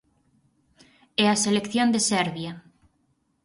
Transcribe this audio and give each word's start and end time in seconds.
E 1.21 1.25
a 1.33 1.41
selección 1.43 1.87
de 1.91 2.01
Serbia. 2.11 2.51